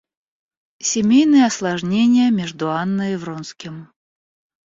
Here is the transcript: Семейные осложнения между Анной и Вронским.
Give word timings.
Семейные 0.81 1.45
осложнения 1.45 2.31
между 2.31 2.71
Анной 2.71 3.13
и 3.13 3.15
Вронским. 3.17 3.93